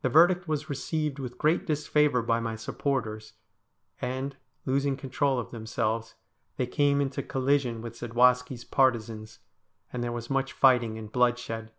[0.00, 3.34] The verdict was received with great disfavour by my supporters,
[4.00, 6.14] and, losing control of themselves,
[6.56, 9.40] they came into collision with Zadwaski's partisans,
[9.92, 11.70] and there was much fighting and bloodshed.